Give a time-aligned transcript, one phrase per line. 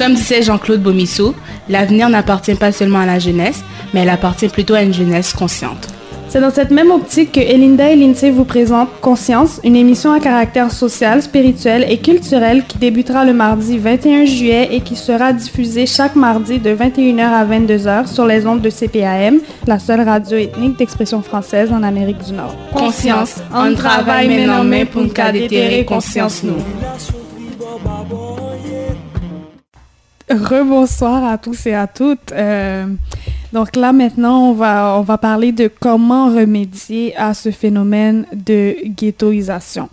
[0.00, 1.34] Comme disait Jean-Claude Bomisso,
[1.68, 5.88] l'avenir n'appartient pas seulement à la jeunesse, mais elle appartient plutôt à une jeunesse consciente.
[6.30, 10.18] C'est dans cette même optique que Elinda et Lindsay vous présentent Conscience, une émission à
[10.18, 15.84] caractère social, spirituel et culturel qui débutera le mardi 21 juillet et qui sera diffusée
[15.84, 20.78] chaque mardi de 21h à 22h sur les ondes de CPAM, la seule radio ethnique
[20.78, 22.54] d'expression française en Amérique du Nord.
[22.72, 26.56] Conscience, on travaille main en main pour nous déterrer conscience nous.
[30.30, 32.32] Rebonsoir à tous et à toutes.
[32.32, 32.86] Euh,
[33.52, 38.76] donc là, maintenant, on va, on va parler de comment remédier à ce phénomène de
[38.84, 39.88] ghettoisation.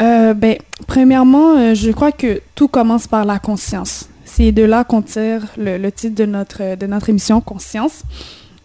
[0.00, 4.08] Euh, ben, premièrement, euh, je crois que tout commence par la conscience.
[4.24, 8.02] C'est de là qu'on tire le, titre de notre, de notre émission, Conscience.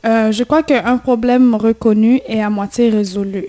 [0.06, 3.48] Euh, je crois qu'un problème reconnu est à moitié résolu.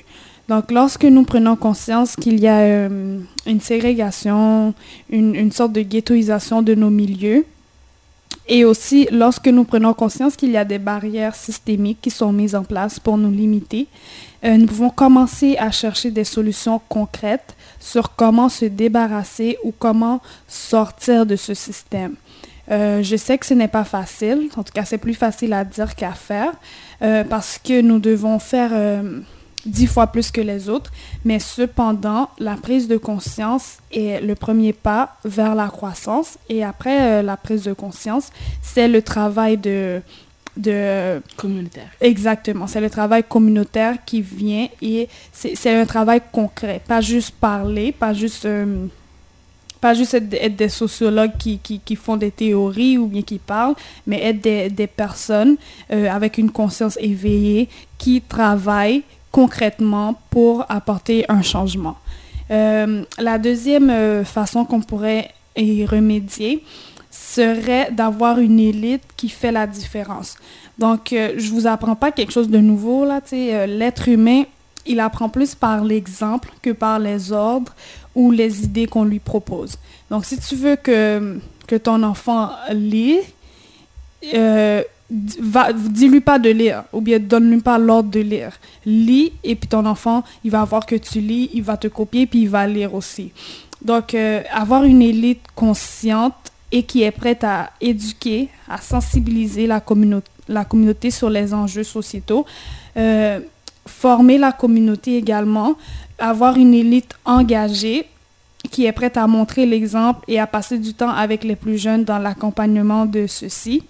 [0.48, 4.74] Donc, lorsque nous prenons conscience qu'il y a une ségrégation,
[5.10, 7.45] une, sorte de ghettoisation de nos milieux,
[8.48, 12.54] et aussi, lorsque nous prenons conscience qu'il y a des barrières systémiques qui sont mises
[12.54, 13.88] en place pour nous limiter,
[14.45, 20.21] euh, nous pouvons commencer à chercher des solutions concrètes sur comment se débarrasser ou comment
[20.46, 22.15] sortir de ce système.
[22.71, 25.65] Euh, je sais que ce n'est pas facile, en tout cas c'est plus facile à
[25.65, 26.52] dire qu'à faire,
[27.02, 28.71] euh, parce que nous devons faire
[29.66, 30.90] dix fois plus que les autres,
[31.24, 36.38] mais cependant, la prise de conscience est le premier pas vers la croissance.
[36.48, 38.30] Et après euh, la prise de conscience,
[38.62, 40.00] c'est le travail de,
[40.56, 41.20] de...
[41.37, 41.88] Communautaire.
[42.00, 47.92] Exactement, c'est le travail communautaire qui vient et c'est un travail concret, pas juste parler,
[47.92, 48.44] pas juste...
[48.44, 48.87] Euh,
[49.78, 53.74] pas juste être, des sociologues qui, qui, qui, font des théories ou bien qui parlent,
[54.06, 55.56] mais être des, des personnes
[55.92, 61.96] euh, avec une conscience éveillée qui travaillent concrètement pour apporter un changement.
[62.51, 66.62] Euh, la deuxième euh, façon qu'on pourrait y remédier
[67.10, 70.37] serait d'avoir une élite qui fait la différence.
[70.78, 73.21] Donc, euh, je vous apprends pas quelque chose de nouveau là.
[73.33, 74.45] L'être humain,
[74.84, 77.75] il apprend plus par l'exemple que par les ordres
[78.15, 79.77] ou les idées qu'on lui propose.
[80.11, 83.21] Donc, si tu veux que, que ton enfant lit,
[85.11, 88.53] dis-lui pas de lire ou bien donne-lui pas l'ordre de lire.
[88.84, 92.27] Lis et puis ton enfant, il va voir que tu lis, il va te copier
[92.27, 93.33] puis il va lire aussi.
[93.83, 96.34] Donc, euh, avoir une élite consciente
[96.72, 101.84] et qui est prête à éduquer, à sensibiliser la, communauté, la communauté sur les enjeux
[101.84, 102.44] sociétaux,
[102.97, 103.41] euh,
[103.87, 105.77] former la communauté également,
[106.19, 108.06] avoir une élite engagée
[108.71, 112.05] qui est prête à montrer l'exemple et à passer du temps avec les plus jeunes
[112.05, 113.84] dans l'accompagnement de ceux-ci.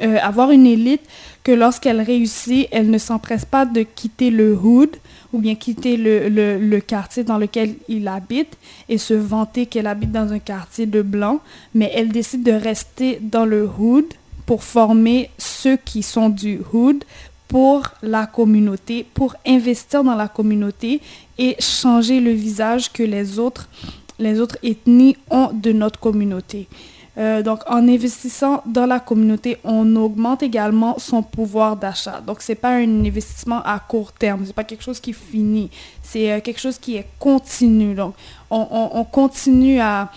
[0.00, 1.02] Euh, avoir une élite
[1.44, 4.96] que lorsqu'elle réussit, elle ne s'empresse pas de quitter le hood
[5.32, 8.56] ou bien quitter le, quartier dans lequel il habite
[8.88, 11.40] et se vanter qu'elle habite dans un quartier de blancs,
[11.74, 14.06] mais elle décide de rester dans le hood
[14.46, 17.04] pour former ceux qui sont du hood
[17.48, 21.00] pour la communauté, pour investir dans la communauté
[21.38, 23.68] et changer le visage que les autres
[24.62, 26.66] ethnies ont de notre communauté.
[27.18, 32.22] Euh, donc, en investissant dans la communauté, on augmente également son pouvoir d'achat.
[32.26, 35.12] Donc, ce n'est pas un investissement à court terme, ce n'est pas quelque chose qui
[35.12, 35.70] finit,
[36.02, 37.94] c'est euh, quelque chose qui est continu.
[37.94, 38.14] Donc,
[38.50, 40.10] on, continue à,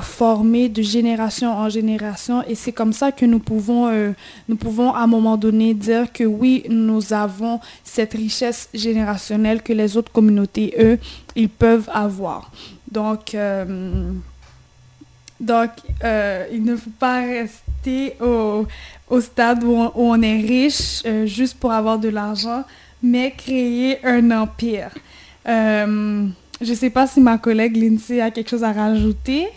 [0.00, 4.12] former de génération en génération et c'est comme ça que nous pouvons, euh,
[4.48, 9.74] nous pouvons à un moment donné dire que oui, nous avons cette richesse générationnelle que
[9.74, 10.98] les autres communautés, eux,
[11.36, 12.50] ils peuvent avoir.
[12.90, 13.36] Donc,
[15.40, 15.70] donc,
[16.04, 18.66] euh, il ne faut pas rester au,
[19.20, 22.64] stade où on, est riche euh, juste pour avoir de l'argent,
[23.02, 24.90] mais créer un empire.
[25.46, 26.26] Euh,
[26.60, 29.48] je ne sais pas si ma collègue Lindsay a quelque chose à rajouter.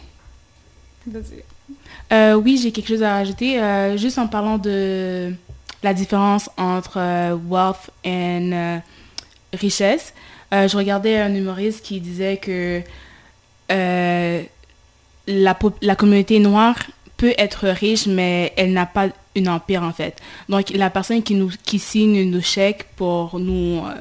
[2.11, 3.59] oui, j'ai quelque chose à rajouter.
[3.97, 5.31] juste en parlant de
[5.83, 6.97] la différence entre
[7.49, 8.51] wealth et
[9.53, 10.13] richesse,
[10.51, 12.81] je regardais un humoriste qui disait que
[15.27, 16.75] la, communauté noire
[17.17, 20.17] peut être riche, mais elle n'a pas une empire en fait.
[20.49, 23.93] Donc la personne qui signe nos chèques pour nous euh,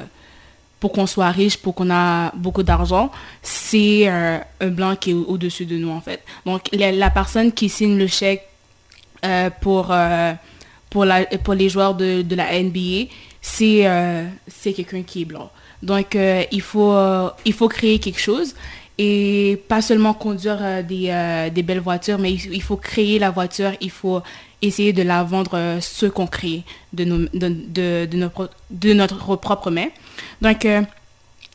[0.80, 3.10] pour qu'on soit riche, pour qu'on a beaucoup d'argent,
[3.42, 6.22] c'est un blanc qui est au-dessus de nous en fait.
[6.44, 8.46] Donc la, personne qui signe le chèque
[9.24, 10.34] euh, pour euh,
[10.94, 15.50] les joueurs de, la NBA, c'est quelqu'un qui est blanc.
[15.82, 16.16] Donc
[16.52, 18.54] il faut créer quelque chose
[18.98, 23.30] et pas seulement conduire euh, des, euh, des, belles voitures, mais il, faut créer la
[23.30, 24.22] voiture, il faut
[24.62, 26.62] essayer de la vendre euh, ce qu'on crée
[26.92, 29.88] de, nos, de, de, de, notre, de, notre, propre main.
[30.40, 30.66] Donc,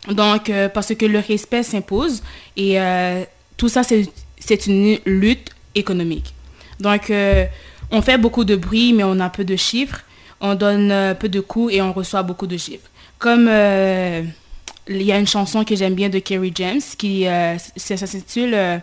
[0.07, 2.21] donc parce que le respect s'impose
[2.57, 2.77] et
[3.57, 6.33] tout ça, c'est une lutte économique.
[6.79, 7.11] Donc,
[7.91, 10.01] on fait beaucoup de bruit, mais on a peu de chiffres.
[10.39, 12.87] On donne peu de coups et on reçoit beaucoup de chiffres.
[13.19, 13.47] Comme
[14.87, 17.25] il y a une chanson que j'aime bien de Kerry James qui
[17.75, 18.81] s'intitule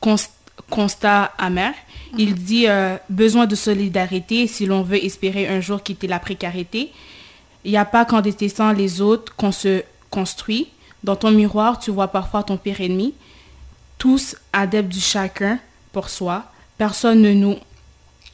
[0.00, 1.72] Constat amer.
[2.18, 2.66] Il dit
[3.08, 6.90] besoin de solidarité si l'on veut espérer un jour quitter la précarité.
[7.64, 10.68] Il n'y a pas qu'en détestant les autres qu'on se construit.
[11.04, 13.14] Dans ton miroir, tu vois parfois ton pire ennemi.
[13.98, 15.58] Tous adeptes du chacun
[15.92, 16.44] pour soi.
[16.78, 17.56] Personne ne nous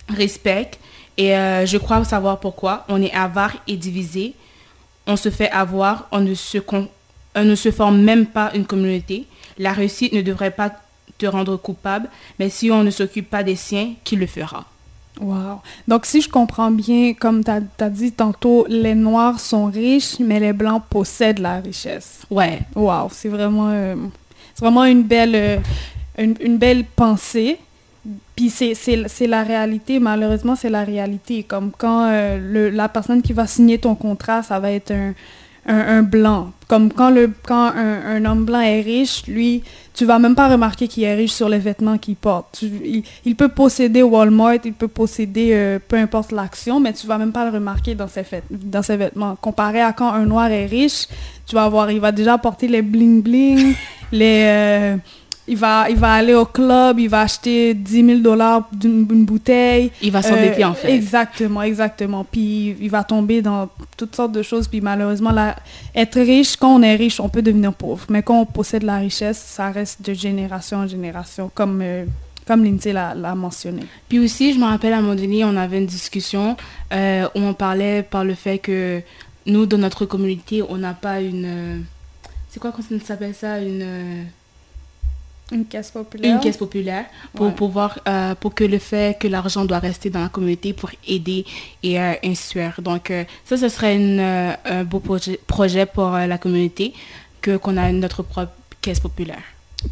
[0.09, 0.79] respecte.
[1.17, 2.85] Et euh, je crois savoir pourquoi.
[2.89, 4.35] On est avare et divisé.
[5.07, 6.09] On se fait avoir.
[6.11, 9.27] On ne se, on ne se forme même pas une communauté.
[9.59, 10.73] La réussite ne devrait pas
[11.19, 12.09] te rendre coupable.
[12.39, 14.65] Mais si on ne s'occupe pas des siens, qui le fera?
[15.21, 15.61] Wow.
[15.89, 20.41] Donc, si je comprends bien, comme tu as, dit tantôt, les Noirs sont riches, mais
[20.41, 22.23] les Blancs possèdent la richesse.
[22.31, 22.61] Ouais.
[22.75, 23.09] Wow.
[23.11, 23.95] C'est vraiment, euh,
[24.59, 25.59] vraiment une belle, euh,
[26.19, 27.59] une, belle pensée.
[28.37, 31.43] Puis c'est la réalité, malheureusement, c'est la réalité.
[31.43, 34.93] Comme quand euh, la personne qui va signer ton contrat, ça va être
[35.67, 36.53] un, blanc.
[36.69, 37.13] Comme quand,
[37.51, 39.63] un, homme blanc est riche, lui,
[39.95, 42.63] tu vas même pas remarquer qu'il est riche sur les vêtements qu'il porte.
[43.25, 47.33] il, peut posséder Walmart, il peut posséder euh, peu importe l'action, mais tu vas même
[47.33, 49.35] pas le remarquer dans ses, dans ses vêtements.
[49.37, 51.07] Comparé à quand un noir est riche,
[51.47, 53.75] tu vas voir, il va déjà porter les bling-bling,
[54.13, 54.43] les...
[54.45, 54.97] Euh,
[55.49, 59.93] il va, il va aller au club, il va acheter 10 000 dollars d'une bouteille.
[60.03, 60.93] Il va s'endetter en fait.
[60.93, 62.25] Exactement, exactement.
[62.25, 64.67] Puis il va tomber dans toutes sortes de choses.
[64.67, 65.33] Puis malheureusement,
[65.95, 68.07] être riche, quand on est riche, on peut devenir pauvre.
[68.09, 72.05] Mais quand on possède la richesse, ça reste de génération en génération, comme, euh,
[72.47, 73.83] comme Lindsay l'a mentionné.
[74.09, 76.57] Puis aussi, je me rappelle à un moment donné, on avait une discussion
[76.93, 79.01] euh, où on parlait par le fait que
[79.47, 81.45] nous, dans notre communauté, on n'a pas une...
[81.47, 81.79] Euh,
[82.51, 83.61] c'est quoi qu'on s'appelle ça?
[83.61, 84.27] Une
[85.53, 86.35] une caisse populaire.
[86.35, 90.23] Une caisse populaire pour pouvoir, euh, pour que le fait que l'argent doit rester dans
[90.23, 91.45] la communauté pour aider
[91.83, 92.81] et euh, instruire.
[92.83, 96.95] Donc euh, ça, ce serait une, un beau projet, projet pour la communauté
[97.41, 98.53] que qu'on a notre propre
[98.83, 99.43] caisse populaire.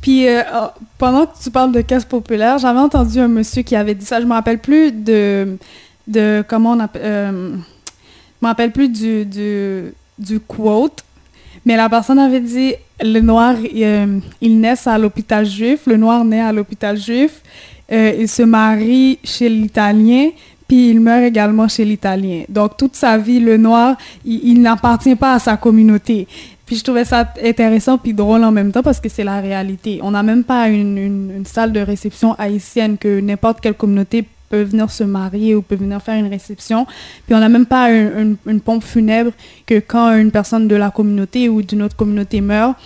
[0.01, 0.67] Puis oh,
[0.99, 4.21] pendant que tu parles de caisse populaire, j'avais entendu un monsieur qui avait dit ça.
[4.21, 5.57] Je me rappelle plus de
[6.09, 7.03] de comment on appelle.
[7.03, 11.05] je me rappelle plus du, du du quote,
[11.65, 16.25] mais la personne avait dit le noir, euh, il naît à l'hôpital juif, le noir
[16.25, 17.43] naît à l'hôpital juif,
[17.91, 20.31] euh, il se marie chez l'italien,
[20.69, 22.43] puis il meurt également chez l'italien.
[22.49, 26.27] Donc toute sa vie, le noir, il, n'appartient pas à sa communauté.
[26.65, 30.01] Puis je trouvais ça intéressant puis drôle en même temps parce que c'est la réalité.
[30.03, 34.25] On n'a même pas une, une, salle de réception haïtienne que n'importe quelle communauté
[34.63, 36.87] venir se marier ou peut venir faire une réception.
[37.27, 39.33] Puis on n'a même pas une pompe funèbre
[39.67, 42.77] que quand une personne de la communauté ou d'une autre communauté meurt,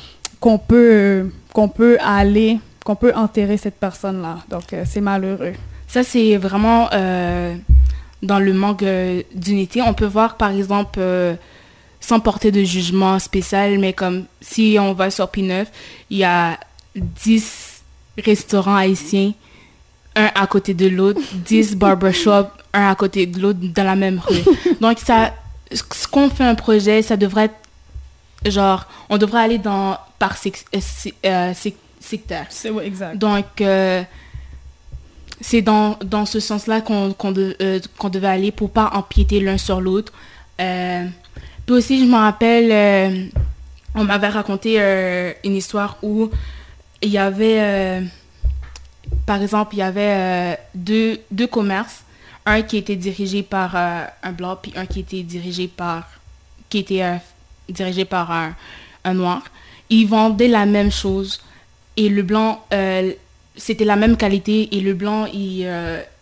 [0.40, 4.38] qu'on peut, euh, qu'on peut aller, qu'on peut enterrer cette personne-là.
[4.48, 5.52] Donc euh, c'est malheureux.
[5.86, 7.56] Ça, c'est vraiment euh,
[8.22, 8.84] dans le manque
[9.34, 9.80] d'unité.
[9.82, 11.00] On peut voir, par exemple,
[11.98, 15.66] sans porter de jugement spécial, mais comme si on va sur P9,
[16.10, 16.58] il y a
[16.94, 17.82] 10
[18.18, 19.32] restaurants haïtiens
[20.18, 24.18] un à côté de l'autre, 10 barbershops, un à côté de l'autre dans la même
[24.18, 24.42] rue.
[24.80, 25.32] Donc, ça,
[25.72, 30.80] ce qu'on fait un projet, ça devrait être, genre, on devrait aller dans, par euh,
[31.24, 31.52] euh,
[32.00, 32.44] secteur.
[32.50, 33.16] C'est ouais, exact.
[33.16, 34.02] Donc, euh,
[35.40, 40.12] c'est dans, dans ce sens-là qu'on qu'on devait aller pour pas empiéter l'un sur l'autre.
[40.58, 43.30] puis aussi, je me rappelle,
[43.94, 44.80] on m'avait raconté
[45.44, 46.28] une histoire où
[47.02, 48.02] il y avait
[49.26, 52.02] par exemple, il y avait euh, deux, deux commerces,
[52.46, 56.08] un qui était dirigé par euh, un blanc, puis un qui était dirigé par,
[56.68, 57.16] qui était euh,
[57.68, 58.54] dirigé par un,
[59.12, 59.42] noir.
[59.90, 61.40] Ils vendaient la même chose
[61.96, 62.62] et le blanc,
[63.56, 65.66] c'était la même qualité et le blanc, il,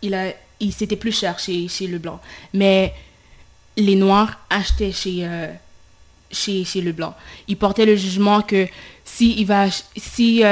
[0.01, 0.27] il, a,
[0.61, 2.21] il c'était plus cher chez, chez le blanc.
[2.53, 2.93] Mais
[3.75, 5.27] les noirs achetaient chez,
[6.31, 7.13] chez, chez le blanc.
[7.49, 8.67] Ils portaient le jugement que
[9.03, 9.65] si, va,
[9.97, 10.43] si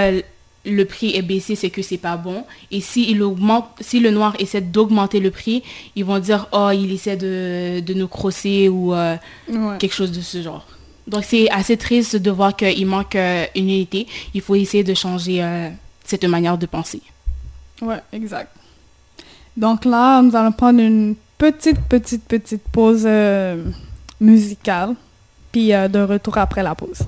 [0.65, 2.43] le prix est baissé, c'est que c'est pas bon.
[2.72, 5.63] Et si, il augmente, si le noir essaie d'augmenter le prix,
[5.95, 9.15] ils vont dire, oh, il essaie de, de nous crosser ou euh,
[9.79, 10.65] quelque chose de ce genre.
[11.07, 14.07] Donc c'est assez triste de voir qu'il manque euh, une unité.
[14.34, 15.69] Il faut essayer de changer euh,
[16.03, 17.01] cette manière de penser.
[17.81, 18.51] Ouais, exact.
[19.55, 23.07] Donc là, nous allons prendre une petite, petite, petite pause
[24.19, 24.95] musicale.
[25.51, 27.03] Puis de retour après la pause.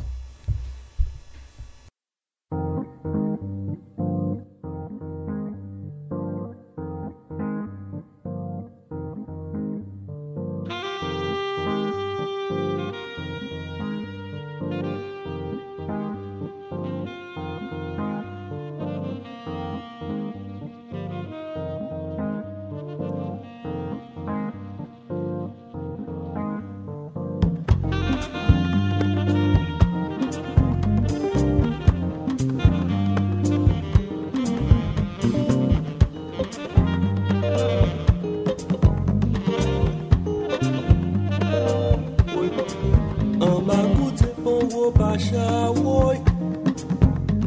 [45.58, 46.18] la woy.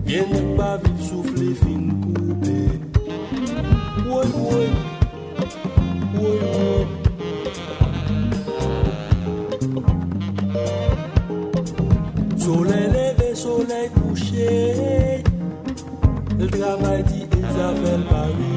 [0.09, 0.71] Gen ek pa
[1.63, 2.59] fin koupe.
[4.09, 4.69] Woy woy.
[6.19, 6.85] Woy woy.
[12.43, 15.23] Soleil levé, soleil couché.
[16.39, 18.50] Le travail dit Isabelle Marie.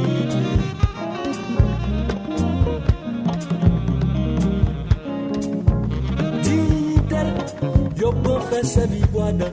[8.61, 9.49] sebi boada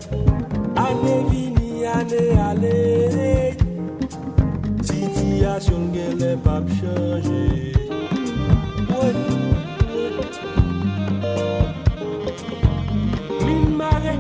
[0.77, 3.57] Ane vini, ane ale.
[4.83, 7.43] Sityasyon gen le pap chanje.
[13.47, 14.15] Lin mare,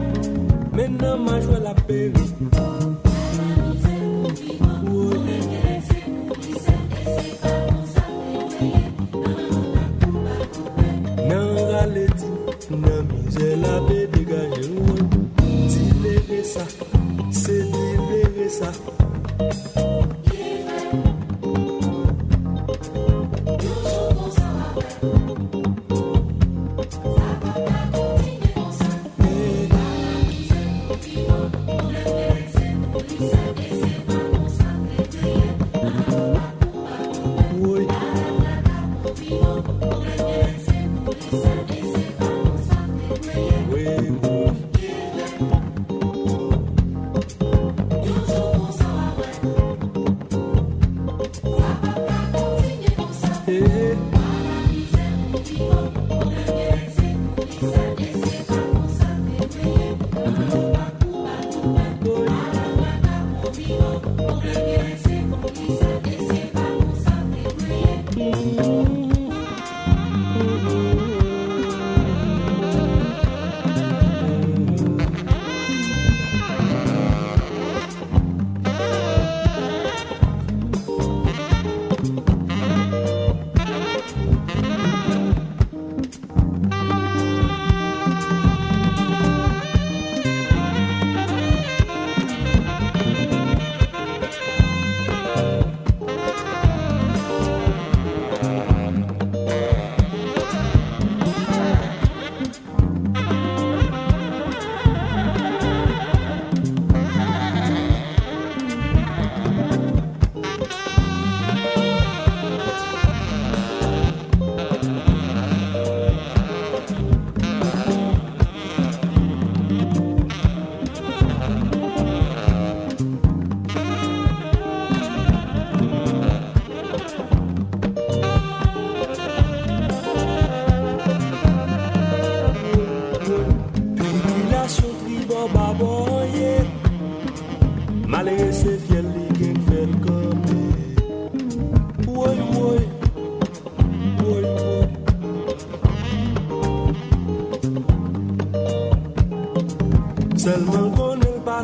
[0.72, 2.39] men nan manjwe la peri.
[16.50, 16.66] regresa,
[17.30, 18.99] se te regresa.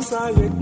[0.09, 0.56] sayet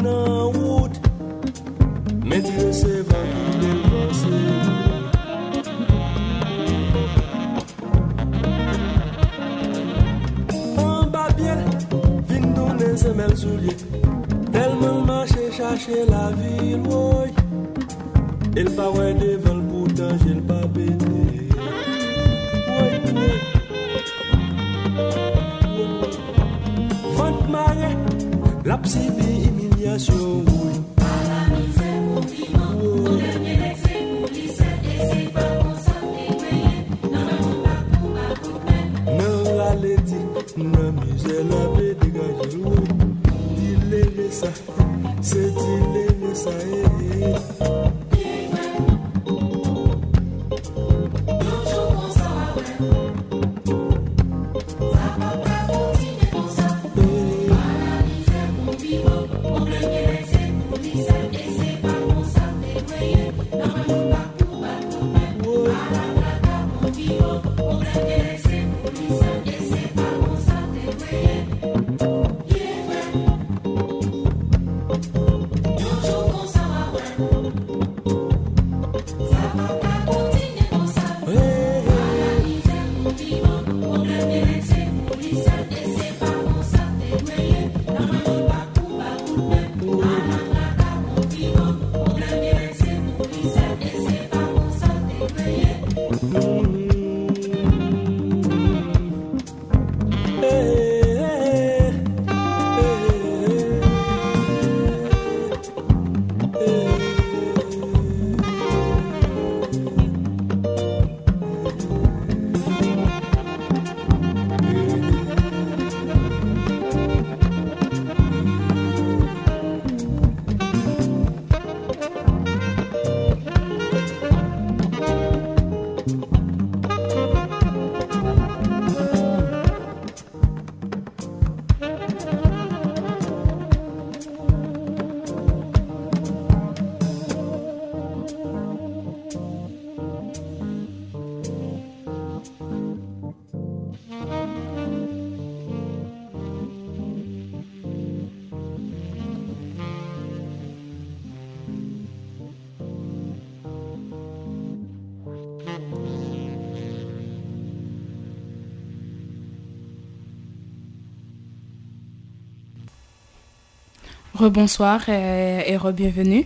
[164.46, 166.46] Rebonsoir euh, et, re-bienvenue.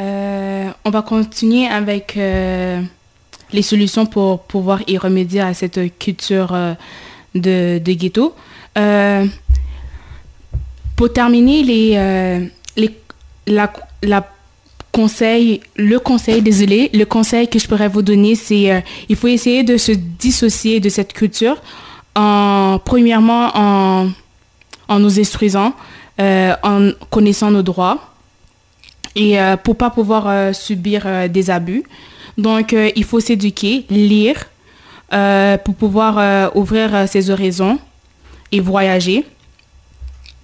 [0.00, 2.80] Euh, on va continuer avec euh,
[3.52, 6.56] les solutions pour pouvoir y remédier à cette culture
[7.34, 8.34] de, de, ghetto.
[10.96, 12.90] pour terminer, les,
[13.46, 13.72] la,
[14.02, 14.26] la
[14.90, 19.64] conseil, le conseil, désolé, le conseil que je pourrais vous donner, c'est il faut essayer
[19.64, 21.58] de se dissocier de cette culture
[22.14, 24.08] en, premièrement, en,
[24.88, 28.14] en nous instruisant, euh, en connaissant nos droits
[29.16, 31.84] et euh, pour pas pouvoir euh, subir des abus.
[32.36, 34.36] Donc, il faut s'éduquer, lire
[35.64, 37.78] pour pouvoir ouvrir ses horizons
[38.50, 39.24] et voyager.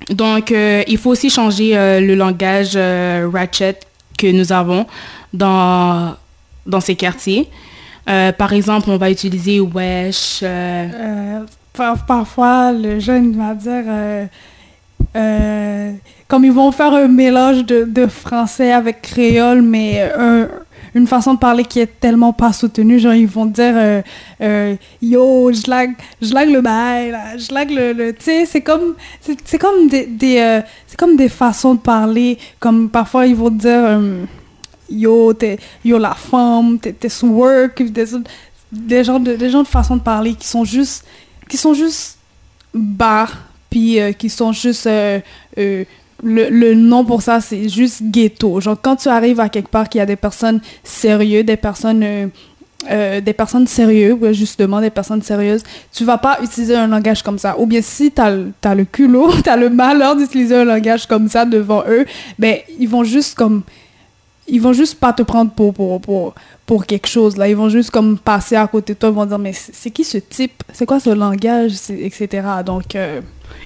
[0.09, 3.81] Donc, il faut aussi changer le langage ratchet
[4.17, 4.87] que nous avons
[5.33, 6.15] dans,
[6.65, 7.49] dans ces quartiers.
[8.07, 10.45] par exemple, on va utiliser wesh.
[12.07, 14.29] parfois, le jeune va dire
[15.17, 15.93] euh,
[16.29, 20.11] comme ils vont faire un mélange de, français avec créole, mais
[20.95, 22.99] une façon de parler qui est tellement pas soutenue.
[22.99, 24.03] Genre, ils vont dire euh,
[24.41, 28.13] euh, Yo, je lag, je le bail, je lag le.
[28.13, 30.09] tu sais, c'est comme, c'est comme des,
[30.87, 32.39] c'est comme des façons de parler.
[32.59, 34.01] Comme parfois, ils vont dire
[34.89, 37.83] Yo, t'es, yo, la femme, t'es, sous work.
[37.83, 38.07] Des,
[38.73, 41.05] des, gens de, des gens de façon de parler qui sont juste,
[41.49, 42.19] qui sont juste
[42.75, 43.29] bas
[43.71, 45.21] puis euh, qui sont juste euh,
[45.57, 45.85] euh,
[46.23, 48.61] le, le, nom pour ça, c'est juste ghetto.
[48.61, 52.31] Genre, quand tu arrives à quelque part qu'il y a des personnes sérieuses, des personnes,
[52.91, 57.59] des personnes sérieuses, justement, des personnes sérieuses, tu vas pas utiliser un langage comme ça.
[57.59, 61.07] Ou bien, si tu as, as, le culot, tu as le malheur d'utiliser un langage
[61.07, 62.05] comme ça devant eux,
[62.39, 63.63] ben, ils vont juste comme.
[64.53, 66.35] Ils vont juste pas te prendre pour, pour, pour,
[66.67, 67.37] pour quelque chose.
[67.37, 67.49] Là.
[67.49, 70.03] Ils vont juste comme passer à côté de toi, ils vont dire, mais c'est qui
[70.03, 70.65] ce type?
[70.73, 71.73] C'est quoi ce langage?
[71.89, 72.43] Etc.
[72.67, 72.95] Donc.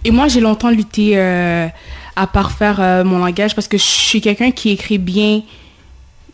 [0.04, 1.66] Et moi, j'ai longtemps lutté euh,
[2.16, 5.42] à parfaire euh, mon langage parce que je suis quelqu'un qui écrit bien.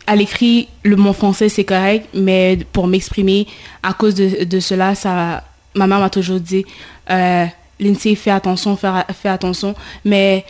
[0.07, 3.47] À l'écrit, le mon français, c'est correct, mais pour m'exprimer,
[3.83, 5.43] à cause de, de, cela, ça,
[5.75, 6.65] ma mère m'a toujours dit,
[7.09, 7.45] euh,
[7.79, 9.75] Lindsay, fais attention, fais, attention.
[10.03, 10.43] Mais,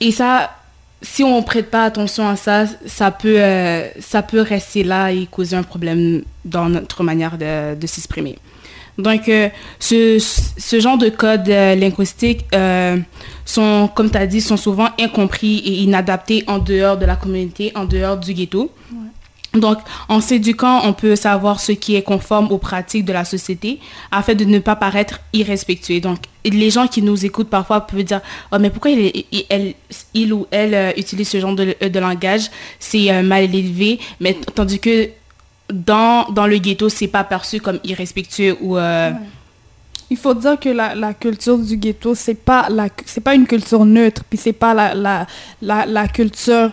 [0.00, 0.50] et ça,
[1.02, 5.12] si on ne prête pas attention à ça, ça peut, euh, ça peut rester là
[5.12, 8.38] et causer un problème dans notre manière de, de s'exprimer.
[8.98, 9.48] Donc, euh,
[9.78, 12.98] ce, ce, genre de codes euh, linguistiques euh,
[13.44, 17.72] sont, comme tu as dit, sont souvent incompris et inadaptés en dehors de la communauté,
[17.74, 18.70] en dehors du ghetto.
[19.52, 23.80] Donc, en s'éduquant, on peut savoir ce qui est conforme aux pratiques de la société
[24.12, 26.00] afin de ne pas paraître irrespectueux.
[26.00, 28.20] Donc, les gens qui nous écoutent parfois peuvent dire
[28.52, 29.74] oh, mais pourquoi il, il,
[30.14, 32.48] il ou elle utilise ce genre de, de langage?
[32.78, 33.98] C'est mal élevé.
[34.20, 35.10] Mais tandis que
[35.72, 38.76] dans, dans le ghetto, c'est pas perçu comme irrespectueux ou...
[38.76, 39.12] Euh,
[40.12, 42.88] Il faut dire que la, la culture du ghetto, c'est pas la
[43.22, 45.26] pas une culture neutre, puis c'est pas la, la,
[45.62, 46.72] la, la, culture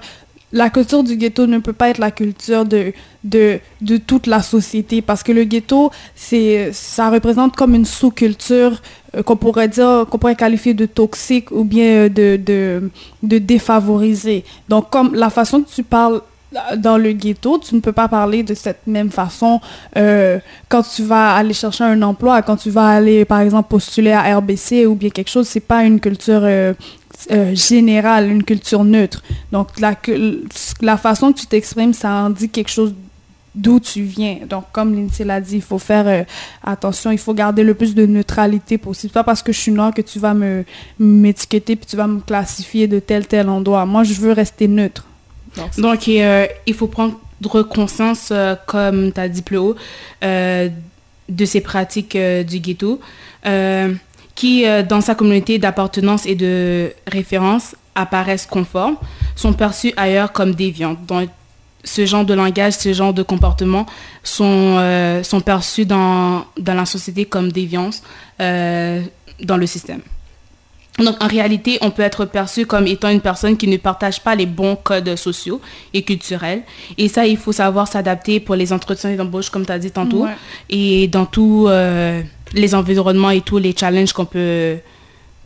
[0.52, 4.42] la culture du ghetto ne peut pas être la culture de, de, de toute la
[4.42, 8.82] société parce que le ghetto, c'est ça représente comme une sous-culture
[9.14, 12.90] euh, qu'on pourrait dire qu'on pourrait qualifier de toxique ou bien de, de,
[13.22, 14.44] de défavorisée.
[14.68, 16.22] Donc comme la façon que tu parles
[16.78, 19.60] dans le ghetto, tu ne peux pas parler de cette même façon
[19.96, 20.40] euh,
[20.70, 24.38] quand tu vas aller chercher un emploi, quand tu vas aller, par exemple, postuler à
[24.38, 26.74] RBC ou bien quelque chose, c'est pas une culture euh,
[27.32, 29.24] euh, générale, une culture neutre.
[29.52, 32.94] Donc, la, façon que tu t'exprimes, ça en dit quelque chose
[33.56, 34.38] d'où tu viens.
[34.48, 36.26] Donc, comme Lindsay l'a dit, il faut faire
[36.64, 39.14] attention, il faut garder le plus de neutralité possible.
[39.14, 40.64] Pas parce que je suis noire que tu vas me
[41.00, 43.86] m'étiqueter puis tu vas me classifier de tel tel endroit.
[43.88, 45.08] Moi, je veux rester neutre.
[45.78, 47.18] Donc, euh, il faut prendre
[47.70, 49.76] conscience, euh, comme tu as dit plus haut,
[50.24, 50.70] euh,
[51.30, 53.00] de ces pratiques du ghetto,
[54.36, 58.98] qui, dans sa communauté d'appartenance et de référence, apparaissent conformes,
[59.36, 61.06] sont perçus ailleurs comme déviantes.
[61.06, 61.30] Donc,
[61.84, 63.86] ce genre de langage, ce genre de comportement
[64.24, 64.78] sont,
[65.46, 68.04] perçus dans, dans la société comme déviance
[68.40, 70.02] dans le système.
[70.98, 74.34] Donc, en réalité, on peut être perçu comme étant une personne qui ne partage pas
[74.36, 75.62] les bons codes sociaux
[75.94, 76.64] et culturels.
[76.98, 80.26] Et ça, il faut savoir s'adapter pour les entretiens d'embauche, comme tu as dit tantôt,
[80.70, 82.22] et dans tous euh,
[82.54, 84.78] les environnements et tous les challenges qu'on peut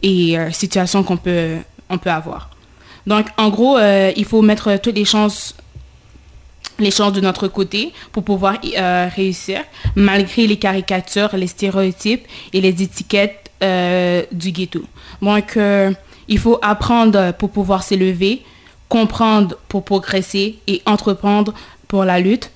[0.04, 1.58] et euh, situations qu'on peut,
[1.90, 2.50] on peut avoir.
[3.06, 5.56] Donc, en gros, euh, il faut mettre toutes les chances
[6.80, 8.56] les chances de notre côté pour pouvoir
[9.16, 9.62] réussir,
[9.96, 14.84] malgré les caricatures, les stéréotypes et les étiquettes du ghetto.
[15.22, 15.92] Donc, euh,
[16.28, 18.42] il faut apprendre pour pouvoir s'élever,
[18.90, 21.54] comprendre pour progresser et entreprendre
[21.88, 22.52] pour la lutte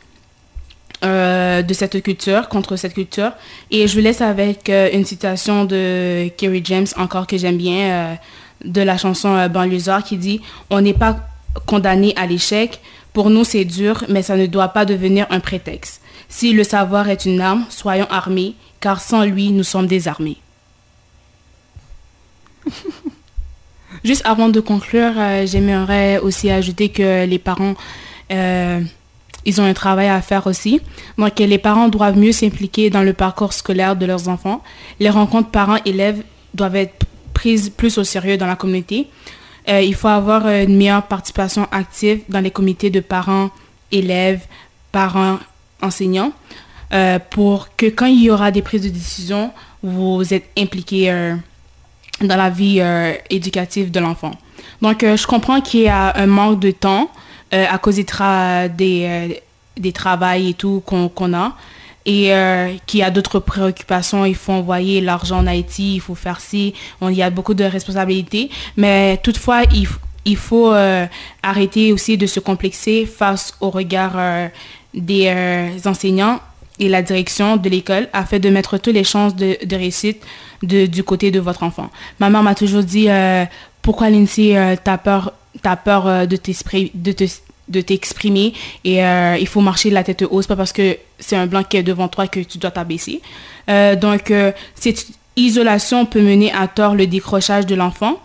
[1.04, 3.32] euh, de cette culture, contre cette culture.
[3.70, 8.18] Et je vous laisse avec euh, une citation de Kerry James, encore que j'aime bien,
[8.64, 11.18] de la chanson euh, Banlieusard qui dit On n'est pas
[11.66, 12.80] condamné à l'échec.
[13.14, 16.02] Pour nous, c'est dur, mais ça ne doit pas devenir un prétexte.
[16.28, 20.38] Si le savoir est une arme, soyons armés, car sans lui, nous sommes désarmés.
[24.04, 27.76] Juste avant de conclure, euh, j'aimerais aussi ajouter que les parents,
[28.32, 28.82] euh,
[29.46, 30.82] ils ont un travail à faire aussi.
[31.18, 34.62] Donc, les parents doivent mieux s'impliquer dans le parcours scolaire de leurs enfants.
[35.00, 36.24] Les rencontres parents-élèves
[36.54, 39.08] doivent être prises plus au sérieux dans la communauté.
[39.68, 43.50] Euh, il faut avoir une meilleure participation active dans les comités de parents,
[43.92, 44.42] élèves,
[44.92, 45.40] parents,
[45.82, 46.32] enseignants,
[47.32, 49.52] pour que quand il y aura des prises de décision,
[49.84, 51.36] vous êtes impliqués
[52.22, 54.32] dans la vie euh, éducative de l'enfant.
[54.82, 57.10] Donc, euh, je comprends qu'il y a un manque de temps
[57.54, 58.06] euh, à cause des,
[58.78, 59.42] des,
[59.78, 61.56] des travails et tout qu'on a
[62.08, 62.32] et
[62.86, 64.26] qu'il y a d'autres préoccupations.
[64.26, 66.76] Il faut envoyer l'argent en Haïti, il faut faire ci.
[67.02, 68.52] il y a beaucoup de responsabilités.
[68.78, 69.88] Mais toutefois, il,
[70.24, 70.72] il faut
[71.42, 74.50] arrêter aussi de se complexer face au regard
[74.94, 75.34] des
[75.86, 76.42] enseignants
[76.78, 80.22] et la direction de l'école afin de mettre toutes les chances de réussite
[80.64, 81.90] du côté de votre enfant.
[82.20, 83.46] Ma mère m'a toujours dit euh,
[83.82, 86.38] pourquoi Lindsay, euh, t'as peur, as peur euh, de
[87.68, 91.48] de t'exprimer et il faut marcher de la tête haute, pas parce que c'est un
[91.48, 93.22] blanc qui est devant toi que tu dois t'abaisser.
[93.68, 94.32] donc,
[94.76, 98.20] cette isolation peut mener à tort le décrochage de l'enfant.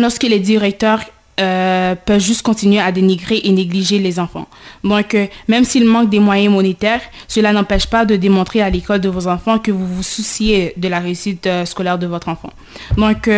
[0.00, 1.00] Lorsque les directeurs
[1.40, 4.46] euh, peuvent juste continuer à dénigrer et négliger les enfants.
[4.84, 9.00] Donc, euh, même s'il manque des moyens monétaires, cela n'empêche pas de démontrer à l'école
[9.00, 12.50] de vos enfants que vous vous souciez de la réussite euh, scolaire de votre enfant.
[12.96, 13.28] Donc,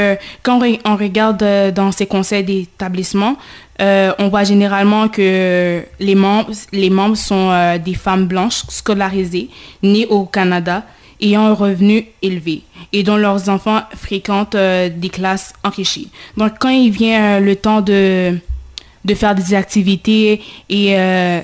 [0.43, 3.37] quand on regarde dans ces conseils d'établissement,
[3.79, 9.51] on voit généralement que les membres sont des femmes blanches scolarisées,
[9.83, 10.85] nées au Canada,
[11.21, 16.11] ayant un revenu élevé et dont leurs enfants fréquentent euh, des classes enrichies.
[16.37, 18.39] Donc, quand il vient euh, le temps de,
[19.05, 20.99] de faire des activités et...
[20.99, 21.41] Euh,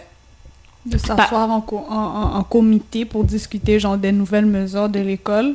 [0.84, 5.54] de s'asseoir en, en, en, comité pour discuter genre des nouvelles mesures de l'école,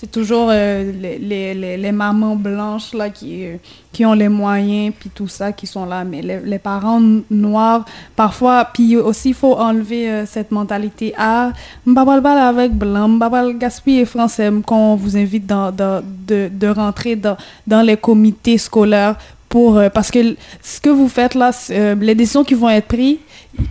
[0.00, 1.18] c'est toujours euh, les,
[1.54, 3.56] les, les, mamans blanches là qui, euh,
[3.92, 6.04] qui ont les moyens puis tout ça qui sont là.
[6.04, 7.84] Mais les, les parents noirs
[8.14, 11.52] parfois puis aussi il faut enlever euh, cette mentalité à
[11.84, 17.16] m'babal avec blanc m'babal gaspiller français quand on vous invite dans, dans, de, de rentrer
[17.16, 19.16] dans, dans les comités scolaires
[19.48, 23.16] pour parce que ce que vous faites là les décisions qui vont être prises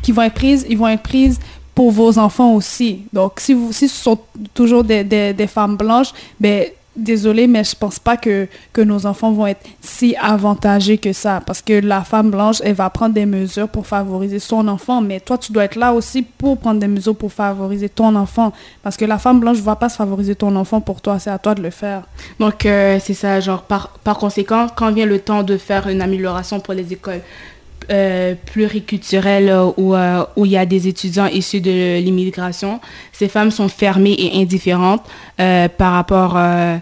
[0.01, 1.39] qui vont être prises ils vont être prises
[1.77, 3.03] pour vos enfants aussi.
[3.13, 4.17] Donc, si, vous, si ce sont
[4.55, 9.45] toujours des, femmes blanches, ben, désolé, mais je pense pas que, que nos enfants vont
[9.45, 11.39] être si avantagés que ça.
[11.45, 15.01] Parce que la femme blanche, elle va prendre des mesures pour favoriser son enfant.
[15.01, 18.53] Mais toi, tu dois être là aussi pour prendre des mesures pour favoriser ton enfant.
[18.81, 21.19] Parce que la femme blanche ne va pas se favoriser ton enfant pour toi.
[21.19, 22.01] C'est à toi de le faire.
[22.39, 23.39] Donc, euh, c'est ça.
[23.39, 27.21] Genre, par, par conséquent, quand vient le temps de faire une amélioration pour les écoles,
[27.89, 32.81] euh, pluriculturelle euh, où, euh, où il y a des étudiants issus de l'immigration,
[33.13, 35.05] ces femmes sont fermées et indifférentes
[35.37, 36.81] par rapport à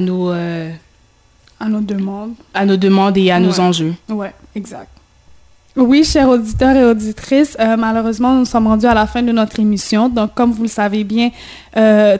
[0.00, 0.30] nos...
[0.30, 2.34] à nos demandes.
[2.54, 3.94] À nos demandes et à nos enjeux.
[4.08, 4.91] Oui, exact.
[5.74, 10.08] Oui, chers auditeurs et auditrices, malheureusement, nous sommes rendus à la fin de notre émission.
[10.08, 11.30] Donc, comme vous le savez bien,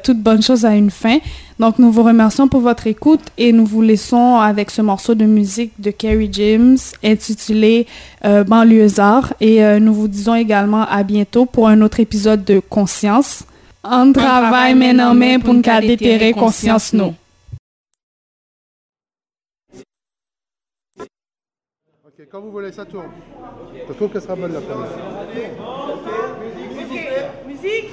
[0.02, 1.18] toute bonne chose a une fin.
[1.62, 5.26] Donc, nous vous remercions pour votre écoute et nous vous laissons avec ce morceau de
[5.26, 7.86] musique de Kerry James intitulé
[8.24, 9.34] euh, Banlieusard.
[9.40, 13.44] Et euh, nous vous disons également à bientôt pour un autre épisode de Conscience.
[13.84, 17.14] Un travail main en main pour nous déterrer conscience nous.
[22.30, 23.11] Quand vous voulez, ça tourne.
[23.88, 24.88] Je trouve qu'elle sera bonne la première.
[25.88, 26.96] Ok,
[27.46, 27.90] musique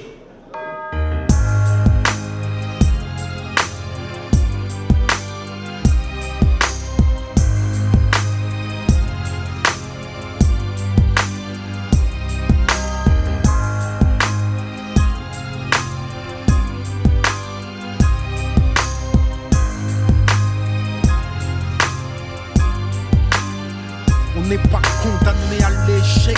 [24.50, 26.36] n'est pas condamné à l'échec.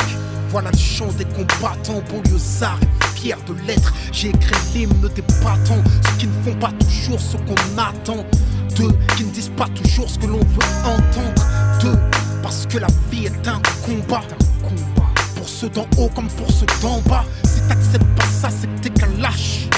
[0.50, 3.94] Voilà le chant des combattants, banlieusards et fiers de l'être.
[4.12, 8.26] J'ai écrit l'hymne des battants, ceux qui ne font pas toujours ce qu'on attend.
[8.76, 11.46] Deux, qui ne disent pas toujours ce que l'on veut entendre.
[11.80, 11.98] Deux,
[12.42, 14.22] parce que la vie est un combat.
[15.34, 17.24] Pour ceux d'en haut comme pour ceux d'en bas.
[17.44, 19.68] Si t'acceptes pas ça, c'est que t'es qu'un lâche.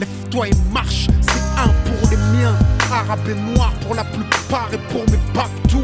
[0.00, 2.56] Lève-toi et marche, c'est un pour les miens.
[2.90, 5.18] Arabes et noirs pour la plupart et pour mes
[5.68, 5.82] tout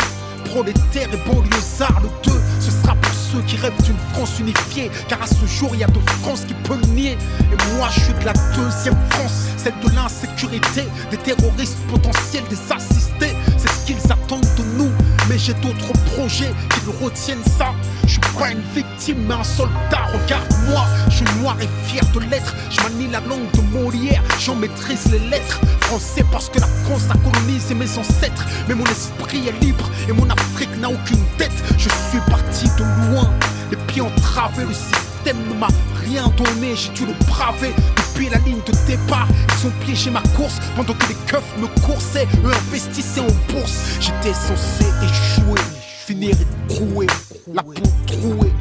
[0.50, 4.90] prolétaires et 2, ce sera pour ceux qui rêvent d'une France unifiée.
[5.08, 7.16] Car à ce jour, il y a de France qui peut le nier.
[7.52, 9.32] Et moi, je suis de la deuxième France.
[9.56, 13.34] celle de l'insécurité, des terroristes potentiels, des assistés.
[13.56, 14.90] C'est ce qu'ils attendent de nous.
[15.28, 17.72] Mais j'ai d'autres projets qui me retiennent ça.
[18.04, 20.06] Je suis pas une victime, mais un soldat.
[20.12, 22.54] Regarde-moi, je suis noir et fier de l'être.
[22.70, 25.60] Je manie la langue de Molière, j'en maîtrise les lettres.
[25.82, 28.44] Français parce que la France a colonisé mes ancêtres.
[28.68, 31.52] Mais mon esprit est libre et mon Afrique n'a aucune tête.
[31.78, 33.30] Je suis parti de loin,
[33.70, 35.68] les pieds entravés, le système ne m'a
[36.04, 36.76] rien donné.
[36.76, 39.28] J'ai dû le braver depuis la ligne de départ.
[39.30, 42.28] Ils ont piégé ma course pendant que les keufs me coursaient.
[42.44, 43.80] Eux investissaient en bourse.
[43.98, 45.60] J'étais censé échouer,
[46.06, 46.36] finir
[46.68, 47.06] écroué,
[47.52, 47.72] la peau
[48.06, 48.52] trouée.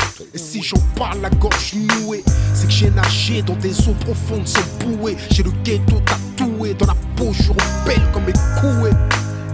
[0.60, 2.22] Si j'en parle la gorge nouée,
[2.54, 5.16] c'est que j'ai nagé dans des eaux profondes sans bouée.
[5.32, 8.98] J'ai le ghetto tatoué dans la peau, je rebelle comme mes couets.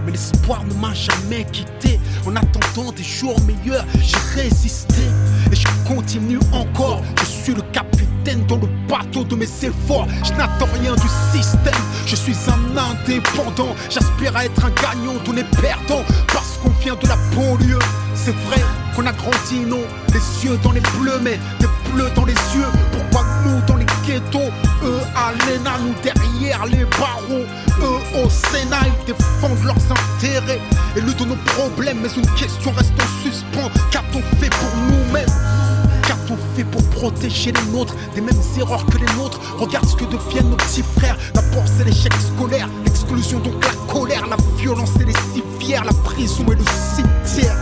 [0.04, 2.00] Mais l'espoir ne m'a jamais quitté.
[2.26, 5.02] En attendant des jours meilleurs, j'ai résisté.
[5.52, 7.02] Et je continue encore.
[7.20, 10.08] Je suis le capitaine dans le bateau de mes efforts.
[10.24, 11.82] Je n'attends rien du système.
[12.04, 13.76] Je suis un indépendant.
[13.90, 16.02] J'aspire à être un gagnant, donné perdant.
[16.32, 17.78] Parce qu'on vient de la banlieue.
[18.14, 18.62] C'est vrai
[18.94, 22.66] qu'on a grandi, non Les yeux dans les bleus, mais des bleus dans les yeux.
[22.92, 24.50] Pourquoi nous dans les ghettos
[24.82, 27.44] Eux à l'ENA, nous derrière les barreaux?
[27.82, 30.60] Eux au Sénat, ils défendent leurs intérêts.
[30.96, 33.70] Et de nos problèmes, mais une question reste en suspens.
[33.90, 35.26] Qu'a-t-on fait pour nous-mêmes?
[36.06, 39.40] Qu'a-t-on fait pour protéger les nôtres des mêmes erreurs que les nôtres?
[39.58, 41.16] Regarde ce que deviennent nos petits frères.
[41.34, 45.12] D'abord, c'est l'échec scolaire, l'exclusion, donc la colère, la violence et les
[45.74, 47.56] la prison et le cimetière.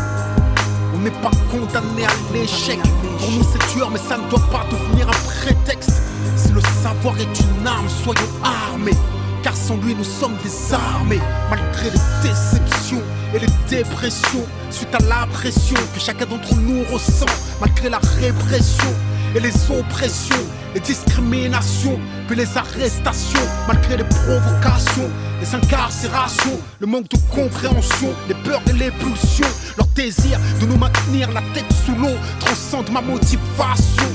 [0.95, 2.79] On n'est pas condamné à l'échec.
[3.19, 6.03] Pour nous, c'est dur, mais ça ne doit pas devenir un prétexte.
[6.37, 8.97] Si le savoir est une arme, soyons armés.
[9.43, 11.21] Car sans lui, nous sommes désarmés.
[11.49, 13.03] Malgré les déceptions
[13.35, 17.27] et les dépressions, suite à la pression que chacun d'entre nous ressent,
[17.61, 18.93] malgré la répression
[19.35, 25.09] et les oppressions, les discriminations, puis les arrestations, malgré les provocations,
[25.41, 30.77] les incarcérations, le manque de compréhension, les peurs et les pulsions, leur désir de nous
[30.77, 34.09] maintenir la tête sous l'eau transcende ma motivation,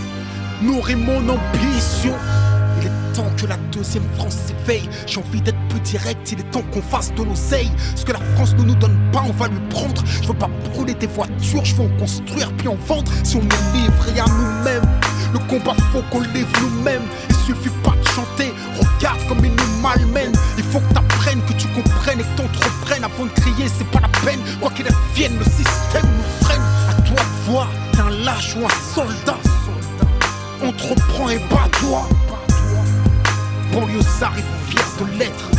[0.62, 2.14] nourrit mon ambition.
[2.82, 4.90] Il est temps que la deuxième France s'éveille.
[5.06, 7.72] J'ai envie d'être plus direct, il est temps qu'on fasse de l'oseille.
[7.96, 10.02] Ce que la France ne nous donne pas, on va lui prendre.
[10.22, 13.12] Je veux pas brûler des voitures, je veux en construire puis en vendre.
[13.24, 15.00] Si on est livré à nous-mêmes,
[15.34, 17.04] le combat faut qu'on livre nous-mêmes.
[17.30, 20.36] Il suffit pas de chanter, regarde comme ils nous malmènent.
[20.58, 23.04] Il faut que t'apprennes, que tu comprennes et que t'entreprennes.
[23.04, 24.40] Avant de crier, c'est pas la peine.
[24.62, 26.62] Quoi qu'il advienne, le système nous freine.
[26.90, 29.38] À toi de voir, t'es un lâche ou un soldat.
[30.62, 32.08] Entreprends et bats-toi
[33.74, 35.50] banlieusard et fier de l'être.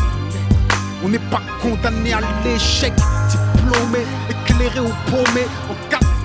[1.04, 2.92] On n'est pas condamné à l'échec,
[3.28, 5.74] diplômé, éclairé ou paumé, en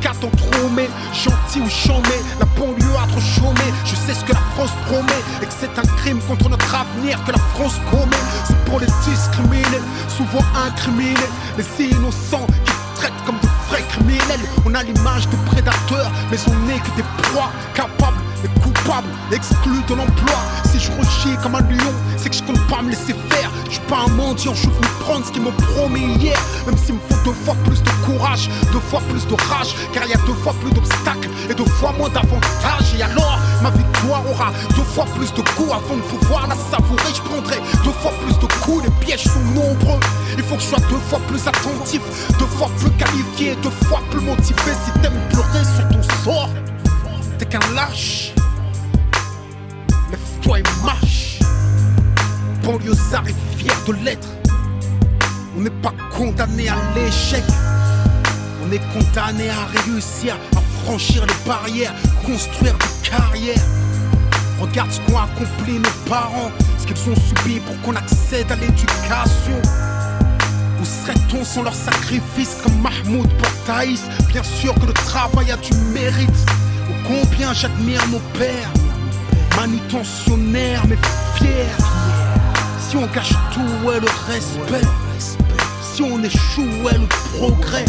[0.05, 3.73] 4-4 entrômé, gentil ou chômé, la banlieue a trop chômé.
[3.85, 7.23] Je sais ce que la France promet et que c'est un crime contre notre avenir
[7.25, 8.23] que la France commet.
[8.45, 11.15] C'est pour les discriminés, souvent incriminés,
[11.57, 14.45] les innocents qui traitent comme de vrais criminels.
[14.65, 19.83] On a l'image de prédateurs, mais on n'est que des proies capables et coupables, exclus
[19.87, 20.39] de l'emploi.
[20.71, 23.49] Si je rechie comme un lion, c'est que je compte pas me laisser faire.
[23.75, 26.39] Je suis pas un mendiant, je veux prendre ce qu'ils m'ont promis hier.
[26.65, 30.05] Même s'il me faut deux fois plus de courage, deux fois plus de rage, car
[30.05, 32.95] il y a deux fois plus d'obstacles et deux fois moins d'avantages.
[32.97, 37.11] Et alors, ma victoire aura deux fois plus de coups avant de pouvoir la savourer.
[37.13, 39.99] Je prendrai deux fois plus de coups, les pièges sont nombreux.
[40.37, 41.99] Il faut que je sois deux fois plus attentif,
[42.39, 44.71] deux fois plus qualifié, deux fois plus motivé.
[44.85, 46.49] Si t'aimes pleurer sur ton sort,
[47.37, 48.31] t'es qu'un lâche.
[50.11, 51.39] Lève-toi et marche.
[52.63, 53.54] Banlieusard est
[53.87, 54.27] de l'être.
[55.57, 57.43] On n'est pas condamné à l'échec.
[58.63, 61.93] On est condamné à réussir, à franchir les barrières,
[62.25, 63.63] construire des carrières.
[64.59, 69.61] Regarde ce qu'ont accompli nos parents, ce qu'ils ont subi pour qu'on accède à l'éducation.
[70.81, 73.75] Où serait-on sans leur sacrifice comme Mahmoud pour
[74.27, 76.29] Bien sûr que le travail a du mérite.
[76.89, 78.71] Oh, combien j'admire nos pères,
[79.57, 80.97] manutentionnaires mais
[81.35, 81.94] fiers.
[82.95, 84.87] Si on gâche tout, ouais, le respect.
[85.19, 87.83] Si on échoue, ouais, le progrès.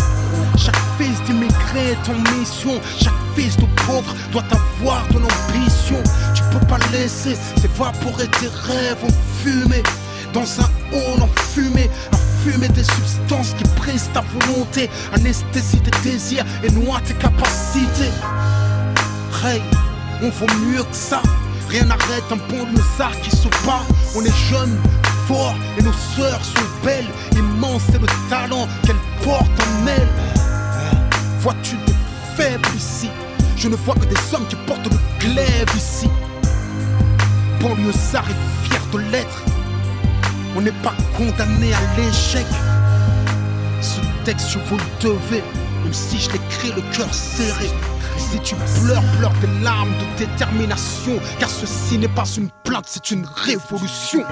[0.58, 2.80] Chaque fils d'immigré est en mission.
[3.00, 6.02] Chaque fils de pauvre doit avoir de l'ambition.
[6.34, 9.84] Tu peux pas laisser s'évaporer tes rêves en fumée.
[10.32, 16.10] Dans un hall en fumée, à fumer des substances qui brisent ta volonté, anesthésie tes
[16.10, 18.10] désirs et noie tes capacités.
[19.44, 19.62] Hey,
[20.20, 21.22] on vaut mieux que ça.
[21.68, 23.82] Rien n'arrête un bon lézard qui se bat.
[24.14, 24.78] On est jeunes,
[25.26, 27.08] forts et nos sœurs sont belles.
[27.36, 30.08] Immense est le talent qu'elles portent en elles.
[31.40, 31.94] Vois-tu des
[32.36, 33.10] faibles ici?
[33.56, 36.08] Je ne vois que des hommes qui portent le glaive ici.
[37.60, 39.42] Banlieusard est fier de l'être.
[40.56, 42.46] On n'est pas condamné à l'échec.
[43.80, 45.42] Ce texte, je vous le devais,
[45.82, 47.70] même si je l'écris le cœur serré.
[48.18, 53.10] Si tu pleures, pleure des larmes de détermination, car ceci n'est pas une plainte, c'est
[53.10, 54.24] une révolution.